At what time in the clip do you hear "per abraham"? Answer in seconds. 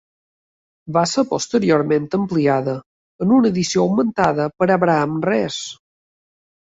4.59-5.19